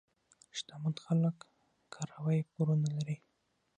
[0.57, 1.37] شتمن خلک
[1.93, 3.17] ګروۍ پورونه لري.